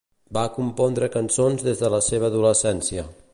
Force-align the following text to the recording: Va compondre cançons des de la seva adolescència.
Va 0.37 0.45
compondre 0.55 1.09
cançons 1.17 1.67
des 1.67 1.85
de 1.85 1.93
la 1.97 2.01
seva 2.07 2.33
adolescència. 2.35 3.07